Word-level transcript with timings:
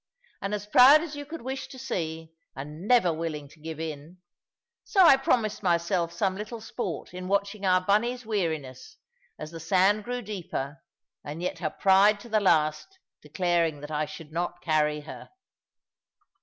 And 0.41 0.55
as 0.55 0.65
proud 0.65 1.01
as 1.03 1.15
you 1.15 1.27
could 1.27 1.43
wish 1.43 1.67
to 1.67 1.77
see, 1.77 2.33
and 2.55 2.87
never 2.87 3.13
willing 3.13 3.47
to 3.49 3.59
give 3.59 3.79
in; 3.79 4.17
so 4.83 5.03
I 5.05 5.15
promised 5.15 5.61
myself 5.61 6.11
some 6.11 6.35
little 6.35 6.59
sport 6.59 7.13
in 7.13 7.27
watching 7.27 7.67
our 7.67 7.81
Bunny's 7.81 8.25
weariness, 8.25 8.97
as 9.37 9.51
the 9.51 9.59
sand 9.59 10.03
grew 10.03 10.23
deeper, 10.23 10.81
and 11.23 11.39
yet 11.43 11.59
her 11.59 11.69
pride 11.69 12.19
to 12.21 12.29
the 12.29 12.39
last 12.39 12.97
declaring 13.21 13.79
that 13.81 13.91
I 13.91 14.07
should 14.07 14.31
not 14.31 14.59
carry 14.63 15.01
her. 15.01 15.29